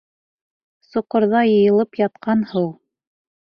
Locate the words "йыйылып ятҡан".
1.51-2.45